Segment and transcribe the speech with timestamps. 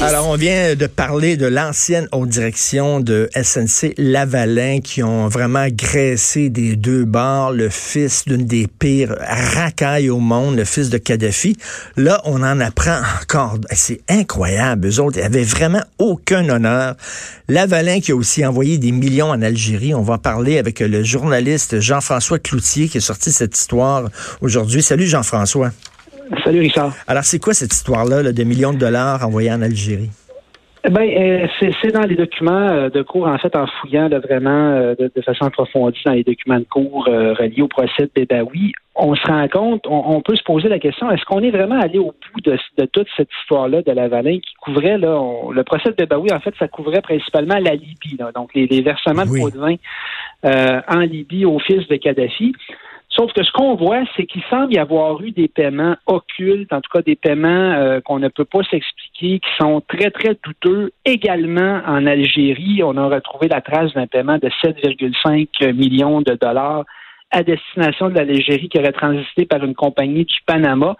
[0.00, 5.68] Alors, on vient de parler de l'ancienne haute direction de SNC Lavalin qui ont vraiment
[5.68, 10.98] graissé des deux bords le fils d'une des pires racailles au monde, le fils de
[10.98, 11.56] Kadhafi.
[11.96, 13.58] Là, on en apprend encore.
[13.72, 14.88] C'est incroyable.
[14.88, 16.96] Eux autres, ils avaient vraiment aucun honneur.
[17.48, 19.94] Lavalin qui a aussi envoyé des millions en Algérie.
[19.94, 24.08] On va parler avec le journaliste Jean-François Cloutier qui a sorti cette histoire
[24.40, 24.82] aujourd'hui.
[24.82, 25.70] Salut Jean-François.
[26.44, 26.92] Salut Richard.
[27.06, 30.10] Alors, c'est quoi cette histoire-là de millions de dollars envoyés en Algérie?
[30.84, 31.46] Eh ben, euh,
[31.80, 35.44] c'est dans les documents euh, de cours, en fait, en fouillant vraiment euh, de, façon
[35.44, 39.86] approfondie dans les documents de cours reliés au procès de Bébaoui, on se rend compte,
[39.88, 43.06] on, peut se poser la question, est-ce qu'on est vraiment allé au bout de, toute
[43.16, 45.18] cette histoire-là de la Lavalin qui couvrait, là,
[45.50, 49.40] le procès de Bébaoui, en fait, ça couvrait principalement la Libye, donc les, versements de
[49.40, 49.76] pots de vin
[50.88, 52.54] en Libye au fils de Kadhafi.
[53.14, 56.80] Sauf que ce qu'on voit, c'est qu'il semble y avoir eu des paiements occultes, en
[56.80, 60.92] tout cas des paiements euh, qu'on ne peut pas s'expliquer, qui sont très, très douteux.
[61.04, 66.84] Également en Algérie, on a retrouvé la trace d'un paiement de 7,5 millions de dollars
[67.30, 70.96] à destination de l'Algérie qui aurait transité par une compagnie du Panama.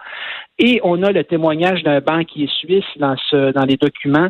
[0.59, 4.29] Et on a le témoignage d'un banquier suisse dans, ce, dans les documents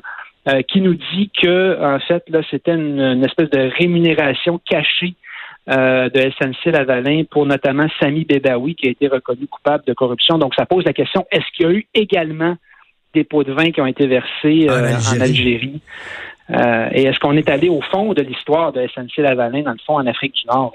[0.49, 5.15] euh, qui nous dit que, en fait, là, c'était une espèce de rémunération cachée
[5.69, 10.37] euh, de SNC Lavalin pour notamment Sami Bedawi qui a été reconnu coupable de corruption.
[10.37, 12.55] Donc, ça pose la question, est-ce qu'il y a eu également
[13.13, 15.81] des pots de vin qui ont été versés en euh, Algérie?
[16.49, 19.77] Euh, et est-ce qu'on est allé au fond de l'histoire de SNC Lavalin, dans le
[19.85, 20.73] fond, en Afrique du Nord?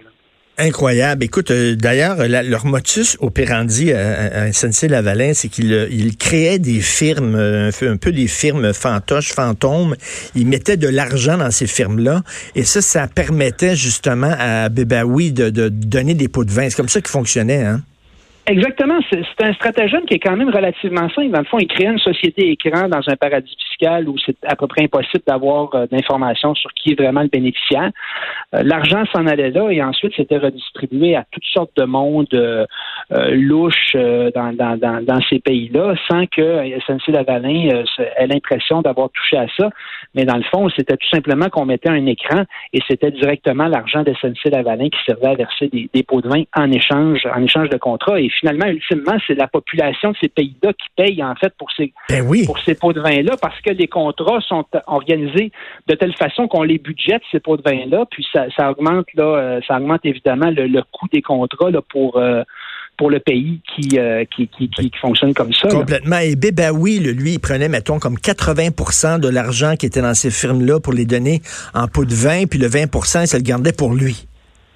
[0.61, 1.23] Incroyable.
[1.23, 7.37] Écoute, euh, d'ailleurs, leur motus operandi à, à SNC-Lavalin, c'est qu'ils euh, créaient des firmes,
[7.37, 9.95] euh, un peu des firmes fantoches, fantômes.
[10.35, 12.23] Ils mettaient de l'argent dans ces firmes-là.
[12.57, 16.69] Et ça, ça permettait justement à Bébaoui de, donner des pots de vin.
[16.69, 17.81] C'est comme ça qu'ils fonctionnait, hein?
[18.49, 18.99] Exactement.
[19.11, 21.31] C'est un stratagème qui est quand même relativement simple.
[21.31, 23.55] Dans le fond, il crée une société écran dans un paradis
[24.07, 27.91] où c'est à peu près impossible d'avoir euh, d'informations sur qui est vraiment le bénéficiaire.
[28.55, 32.67] Euh, l'argent s'en allait là et ensuite c'était redistribué à toutes sortes de mondes euh,
[33.31, 37.85] louches dans, dans, dans, dans, ces pays-là sans que SNC-Lavalin
[38.17, 39.71] ait l'impression d'avoir touché à ça.
[40.15, 44.03] Mais dans le fond, c'était tout simplement qu'on mettait un écran et c'était directement l'argent
[44.03, 47.71] de SNC-Lavalin qui servait à verser des, des pots de vin en échange, en échange
[47.71, 48.21] de contrats.
[48.21, 51.93] Et finalement, ultimement, c'est la population de ces pays-là qui paye en fait pour ces
[52.09, 55.53] ben pour ces pots de vin-là, parce que les contrats sont organisés
[55.87, 59.61] de telle façon qu'on les budgète ces pots de vin-là, puis ça, augmente là, euh,
[59.67, 62.43] ça augmente évidemment le, coût des contrats là, pour euh,
[62.97, 63.61] pour le pays
[63.95, 65.69] euh, qui, qui, qui, fonctionne comme ça.
[65.69, 66.19] Complètement.
[66.19, 70.81] Et Bébaoui, lui, il prenait, mettons, comme 80% de l'argent qui était dans ces firmes-là
[70.81, 71.41] pour les donner
[71.75, 72.87] en pots de vin, puis le 20
[73.23, 74.27] il se le gardait pour lui.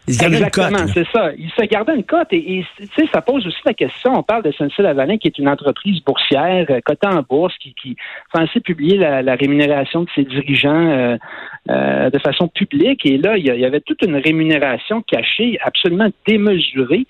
[0.09, 1.31] Exactement, c'est ça.
[1.39, 2.65] Il se gardait une cote et,
[2.97, 4.13] sais, ça pose aussi la question.
[4.19, 7.97] On parle de SNC-Lavalin qui est une entreprise boursière euh, cotée en bourse qui, qui
[8.35, 11.17] censée publier la, rémunération de ses dirigeants euh,
[11.71, 13.07] euh, de façon publique.
[13.07, 17.07] Et là, il y, avait toute une rémunération cachée, absolument démesurée,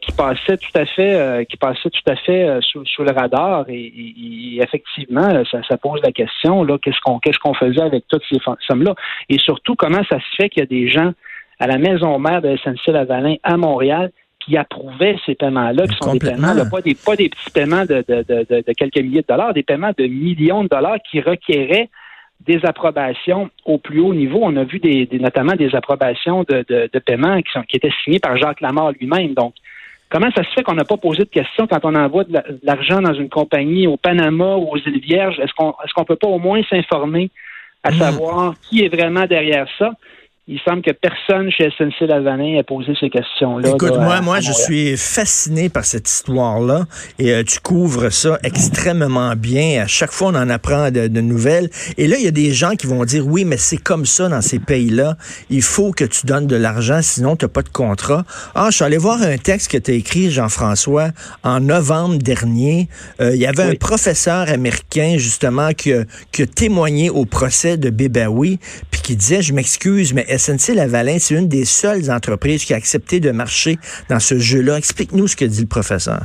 [0.00, 3.64] qui passait tout à fait, qui passait tout à fait sous, le radar.
[3.68, 8.38] Et, effectivement, ça, pose la question là, qu'est-ce qu'on qu'est-ce qu'on faisait avec toutes ces
[8.68, 8.94] sommes-là?
[9.28, 11.12] Et surtout, comment ça se fait qu'il y a des gens
[11.58, 14.10] à la maison mère de SNC-Lavalin à Montréal
[14.44, 18.04] qui approuvait ces paiements-là, qui sont des paiements, pas, des, pas des petits paiements de,
[18.06, 21.88] de, quelques milliers de dollars, des paiements de millions de dollars qui requéraient
[22.40, 24.40] des approbations au plus haut niveau.
[24.42, 28.18] On a vu des, notamment des approbations de, de, paiement qui, sont, qui étaient signées
[28.18, 29.32] par Jacques Lamar lui-même.
[29.32, 29.54] Donc,
[30.10, 33.00] comment ça se fait qu'on n'a pas posé de questions quand on envoie de l'argent
[33.00, 35.38] dans une compagnie au Panama ou aux îles Vierges?
[35.38, 37.30] Est-ce qu'on est-ce qu'on peut pas au moins s'informer
[37.82, 37.94] à hmm.
[37.94, 39.92] savoir qui est vraiment derrière ça?
[40.46, 43.70] Il semble que personne chez SNC Lavalin ait posé ces questions-là.
[43.70, 46.84] Écoute, moi, moi, je suis fasciné par cette histoire-là
[47.18, 49.82] et euh, tu couvres ça extrêmement bien.
[49.82, 51.70] À chaque fois, on en apprend de, nouvelles.
[51.96, 54.28] Et là, il y a des gens qui vont dire, oui, mais c'est comme ça
[54.28, 55.16] dans ces pays-là.
[55.48, 58.24] Il faut que tu donnes de l'argent, sinon tu n'as pas de contrat.
[58.54, 61.08] Ah, je suis allé voir un texte que tu as écrit, Jean-François,
[61.42, 62.88] en novembre dernier.
[63.22, 66.02] Euh, il y avait un professeur américain, justement, qui a,
[66.32, 68.58] qui a témoigné au procès de Bébaoui,
[69.04, 73.20] qui disait, je m'excuse, mais SNC Lavalin, c'est une des seules entreprises qui a accepté
[73.20, 73.76] de marcher
[74.08, 74.78] dans ce jeu-là.
[74.78, 76.22] Explique-nous ce que dit le professeur.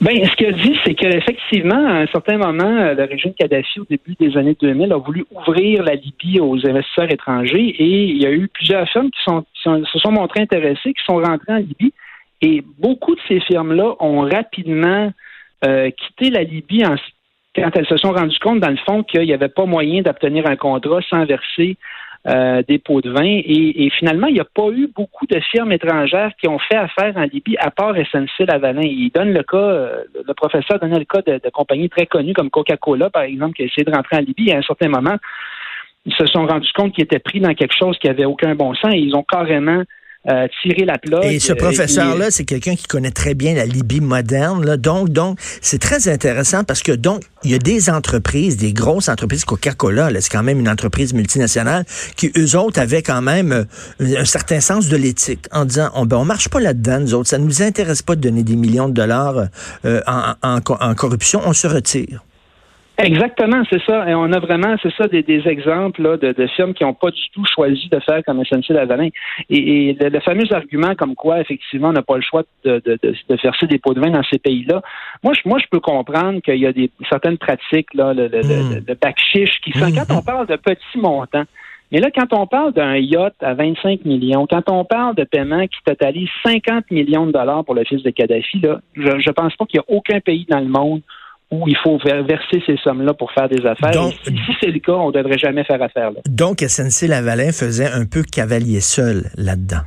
[0.00, 3.86] Ben, ce qu'il dit, c'est qu'effectivement, à un certain moment, euh, le régime Kadhafi, au
[3.90, 8.26] début des années 2000, a voulu ouvrir la Libye aux investisseurs étrangers et il y
[8.26, 11.92] a eu plusieurs firmes qui, se sont montrées intéressées, qui sont rentrées en Libye.
[12.40, 15.12] Et beaucoup de ces firmes-là ont rapidement
[15.66, 16.84] euh, quitté la Libye
[17.60, 20.46] quand elles se sont rendues compte, dans le fond, qu'il n'y avait pas moyen d'obtenir
[20.46, 21.76] un contrat sans verser
[22.26, 23.22] euh, des pots de vin.
[23.24, 27.16] Et, finalement, il n'y a pas eu beaucoup de firmes étrangères qui ont fait affaire
[27.16, 28.82] en Libye, à part SNC Lavalin.
[28.82, 32.50] Il donne le cas, euh, le professeur donnait le cas de, compagnies très connues comme
[32.50, 34.52] Coca-Cola, par exemple, qui a essayé de rentrer en Libye.
[34.52, 35.16] à un certain moment,
[36.06, 38.74] ils se sont rendus compte qu'ils étaient pris dans quelque chose qui avait aucun bon
[38.74, 39.82] sens et ils ont carrément
[40.26, 40.98] euh, tirer la.
[41.22, 44.66] Et ce euh, professeur-là, c'est quelqu'un qui connaît très bien la Libye moderne.
[44.66, 44.76] Là.
[44.76, 49.08] Donc, donc, c'est très intéressant parce que donc, il y a des entreprises, des grosses
[49.08, 51.84] entreprises, Coca-Cola, c'est quand même une entreprise multinationale,
[52.16, 56.04] qui eux autres avaient quand même euh, un, certain sens de l'éthique en disant, on,
[56.04, 58.88] ben, on marche pas là-dedans, nous autres, ça nous intéresse pas de donner des millions
[58.88, 59.46] de dollars
[59.84, 62.24] en, en corruption, on se retire.
[63.00, 64.10] Exactement, c'est ça.
[64.10, 67.30] Et on a vraiment, c'est ça, des, exemples là, de, firmes qui n'ont pas du
[67.32, 69.08] tout choisi de faire comme SNC Lavalin.
[69.48, 72.98] Et, et le, fameux argument comme quoi, effectivement, on n'a pas le choix de, de,
[73.00, 74.82] de, verser des pots de vin dans ces pays-là.
[75.22, 78.80] Moi, je, moi, je peux comprendre qu'il y a des certaines pratiques, là, le, le,
[78.80, 78.94] mm.
[79.00, 81.44] bac chiche, qui sont, quand on parle de petits montants,
[81.90, 85.66] mais là, quand on parle d'un yacht à 25 millions, quand on parle de paiements
[85.66, 89.56] qui totalisent 50 millions de dollars pour le fils de Kadhafi, là, je ne pense
[89.56, 91.00] pas qu'il y a aucun pays dans le monde
[91.50, 94.10] où il faut verser ces sommes-là pour faire des affaires.
[94.22, 96.10] si, c'est le cas, on ne devrait jamais faire affaire.
[96.10, 96.20] Là.
[96.26, 99.82] Donc, SNC Lavalin faisait un peu cavalier seul là-dedans.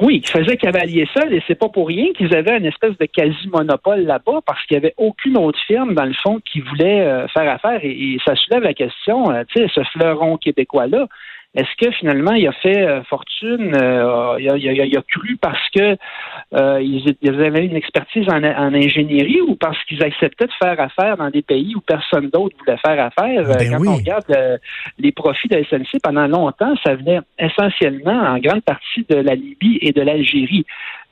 [0.00, 3.04] Oui, ils faisaient cavalier seul et c'est pas pour rien qu'ils avaient une espèce de
[3.04, 7.28] quasi-monopole là-bas parce qu'il n'y avait aucune autre firme, dans le fond, qui voulait euh,
[7.28, 11.06] faire affaire et, ça soulève la question, euh, tu sais, ce fleuron québécois-là,
[11.54, 15.68] est-ce que finalement il a fait euh, fortune, euh, il, a, il, a, cru parce
[15.70, 15.96] que
[16.54, 21.28] euh, ils, avaient une expertise en, ingénierie ou parce qu'ils acceptaient de faire affaire dans
[21.28, 23.44] des pays où personne d'autre voulait faire affaire?
[23.44, 24.60] Ben Quand on regarde
[24.98, 29.34] les profits de la SNC pendant longtemps, ça venait essentiellement en grande partie de la
[29.34, 30.64] Libye et de l'Algérie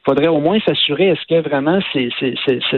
[0.04, 1.78] faudrait au moins s'assurer est-ce que vraiment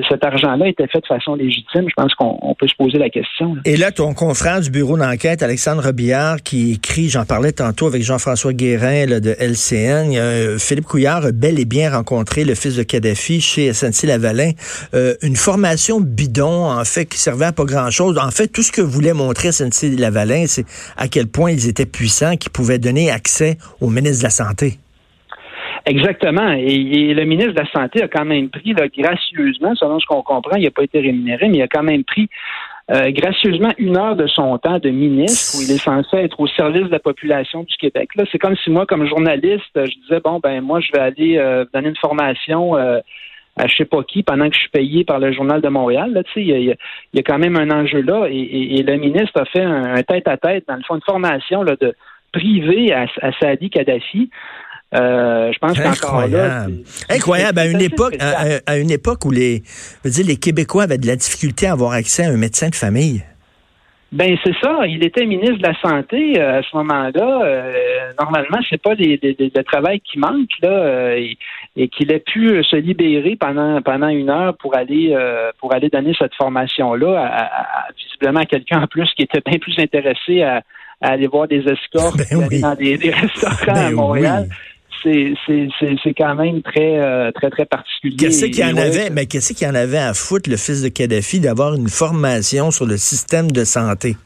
[0.08, 1.86] cet argent-là était fait de façon légitime?
[1.88, 3.56] Je pense qu'on peut se poser la question.
[3.64, 8.02] Et là, ton confrère du bureau d'enquête, Alexandre Robillard, qui écrit, j'en parlais tantôt avec
[8.02, 12.82] Jean-François Guérin de LCN, euh, Philippe Couillard a bel et bien rencontré le fils de
[12.82, 14.52] Kadhafi chez SNC-Lavalin.
[14.94, 18.18] Euh, une formation bidon, en fait, qui servait à pas grand-chose.
[18.18, 20.64] En fait, tout ce que voulait montrer SNC-Lavalin, c'est
[20.96, 24.78] à quel point ils étaient puissants, qu'ils pouvaient donner accès au ministre de la Santé.
[25.84, 26.52] Exactement.
[26.52, 30.56] Et, le ministre de la Santé a quand même pris, gracieusement, selon ce qu'on comprend,
[30.56, 32.28] il n'a pas été rémunéré, mais il a quand même pris
[32.90, 36.48] euh, gracieusement une heure de son temps de ministre où il est censé être au
[36.48, 38.10] service de la population du Québec.
[38.16, 41.38] Là, c'est comme si moi, comme journaliste, je disais bon ben moi je vais aller
[41.38, 42.98] euh, donner une formation euh,
[43.56, 46.12] à je sais pas qui pendant que je suis payé par le journal de Montréal.
[46.12, 46.74] Là, il, y a,
[47.14, 50.36] y a quand même un enjeu là et, le ministre a fait un, tête à
[50.36, 51.94] tête dans le fond une formation là, de
[52.32, 54.28] privée à, à Sadi Kadhafi
[54.94, 56.66] euh, je pense qu'encore là.
[57.08, 57.58] Incroyable.
[57.58, 59.62] À une époque, à, une époque où les,
[60.04, 63.22] dire, les Québécois avaient de la difficulté à avoir accès à un médecin de famille.
[64.10, 64.86] Ben c'est ça.
[64.86, 67.42] Il était ministre de la santé euh, à ce moment-là.
[67.44, 67.72] Euh,
[68.20, 71.38] normalement, c'est pas le travail qui manque là, et,
[71.88, 75.16] qu'il ait pu se libérer pendant pendant une heure pour aller
[75.58, 79.78] pour aller donner cette formation-là à, visiblement à quelqu'un en plus qui était bien plus
[79.78, 80.60] intéressé à,
[81.00, 84.48] aller voir des escorts ben dans des, restaurants à ben Montréal
[85.02, 88.16] c'est quand même très, euh, très, très particulier.
[88.16, 90.88] Qu'est-ce qu'il y en avait, mais qu'est-ce qu'il en avait à foutre, le fils de
[90.88, 94.16] Kadhafi, d'avoir une formation sur le système de santé?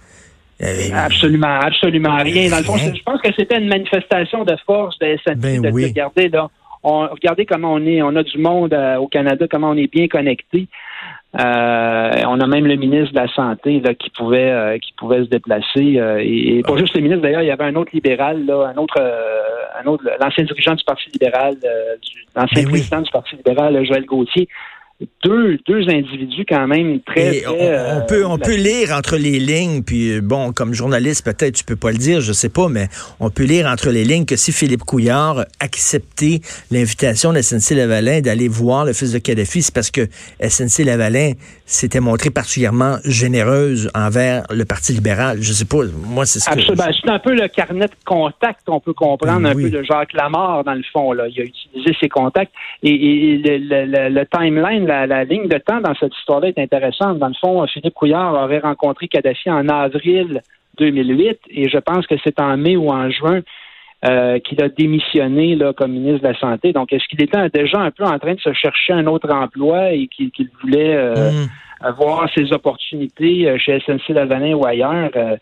[0.59, 2.51] Eh absolument, absolument rien.
[2.51, 6.33] Dans le fond, je pense que c'était une manifestation de force de SNC ben de,
[6.33, 6.49] là.
[6.89, 9.91] On, regardez comment on est, on a du monde euh, au Canada, comment on est
[9.93, 10.69] bien connecté.
[11.35, 15.25] Euh, on a même le ministre de la Santé là, qui pouvait euh, qui pouvait
[15.25, 15.99] se déplacer.
[15.99, 18.77] Euh, et, pas juste le ministre, d'ailleurs, il y avait un autre libéral, là, un
[18.77, 21.57] autre un autre l'ancien dirigeant du Parti libéral,
[22.37, 24.49] l'ancien ben président du Parti libéral, Joël Gauthier,
[25.25, 27.47] deux, deux individus quand même très.
[27.47, 31.55] on, euh, peut, on peut lire entre les lignes, puis euh, bon, comme journaliste, peut-être
[31.55, 32.89] tu peux pas le dire, je sais pas, mais
[33.21, 38.21] on peut lire entre les lignes que si Philippe Couillard acceptait l'invitation de SNC Lavalin
[38.21, 40.07] d'aller voir le fils de Kadhafi, c'est parce que
[40.41, 41.33] SNC Lavalin
[41.67, 45.39] s'était montré particulièrement généreuse envers le Parti libéral.
[45.43, 46.75] Je sais pas, moi c'est ce que.
[46.75, 49.83] Ben, c'est un peu le carnet de contacts qu'on peut comprendre, ben un peu de
[49.83, 51.13] Jacques Lamarre dans le fond.
[51.13, 51.27] Là.
[51.29, 56.49] Il a utilisé ses contacts et, le timeline la, ligne de temps dans cette histoire-là
[56.49, 57.19] est intéressante.
[57.19, 60.41] Dans le fond, Philippe Couillard aurait rencontré Kadhafi en avril
[60.79, 63.41] 2008 et je pense que c'est en mai ou en juin
[64.05, 66.73] euh, qu'il a démissionné là, comme ministre de la Santé.
[66.73, 69.93] Donc, est-ce qu'il était déjà un peu en train de se chercher un autre emploi
[69.93, 71.49] et qu'il voulait euh, mm.
[71.81, 75.11] avoir ses opportunités euh, chez SNC-Lavalin ou ailleurs?
[75.17, 75.37] Euh,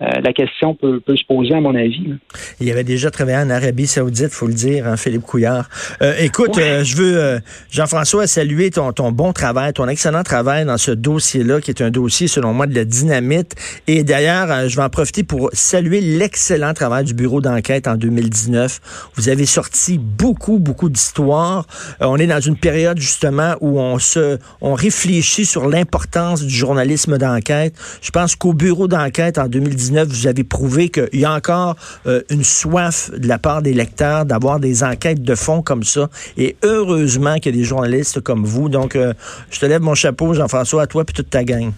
[0.00, 2.14] la question peut, se poser, à mon avis.
[2.60, 5.68] Il avait déjà travaillé en Arabie Saoudite, faut le dire, hein, Philippe Couillard.
[6.02, 7.40] Euh, écoute, euh, je veux,
[7.70, 11.90] Jean-François, saluer ton, ton bon travail, ton excellent travail dans ce dossier-là, qui est un
[11.90, 13.56] dossier, selon moi, de la dynamite.
[13.88, 19.10] Et d'ailleurs, je vais en profiter pour saluer l'excellent travail du bureau d'enquête en 2019.
[19.16, 21.66] Vous avez sorti beaucoup, beaucoup d'histoires.
[22.00, 27.18] on est dans une période, justement, où on se, on réfléchit sur l'importance du journalisme
[27.18, 27.74] d'enquête.
[28.00, 31.76] Je pense qu'au bureau d'enquête en 2019, vous avez prouvé qu'il y a encore
[32.06, 36.08] euh, une soif de la part des lecteurs d'avoir des enquêtes de fond comme ça.
[36.36, 38.68] Et heureusement qu'il y a des journalistes comme vous.
[38.68, 39.12] Donc, euh,
[39.50, 41.72] je te lève mon chapeau, Jean-François, à toi et toute ta gang.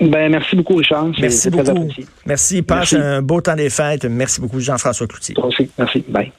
[0.00, 1.08] Ben, merci beaucoup, Richard.
[1.20, 1.88] Merci beaucoup.
[2.24, 2.62] Merci.
[2.62, 4.04] Passe un beau temps des fêtes.
[4.04, 5.34] Merci beaucoup, Jean-François Cloutier.
[5.42, 5.68] aussi.
[5.76, 6.04] Merci.
[6.08, 6.32] Bye.